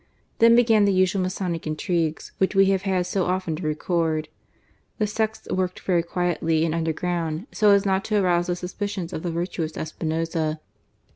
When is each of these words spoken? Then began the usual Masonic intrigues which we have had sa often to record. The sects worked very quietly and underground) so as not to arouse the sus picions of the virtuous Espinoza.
Then 0.39 0.55
began 0.55 0.85
the 0.85 0.91
usual 0.93 1.21
Masonic 1.21 1.67
intrigues 1.67 2.31
which 2.39 2.55
we 2.55 2.65
have 2.71 2.81
had 2.89 3.05
sa 3.05 3.23
often 3.23 3.55
to 3.57 3.61
record. 3.67 4.29
The 4.97 5.05
sects 5.05 5.47
worked 5.51 5.81
very 5.81 6.01
quietly 6.01 6.65
and 6.65 6.73
underground) 6.73 7.45
so 7.51 7.69
as 7.69 7.85
not 7.85 8.03
to 8.05 8.17
arouse 8.19 8.47
the 8.47 8.55
sus 8.55 8.73
picions 8.73 9.13
of 9.13 9.21
the 9.21 9.29
virtuous 9.31 9.73
Espinoza. 9.73 10.59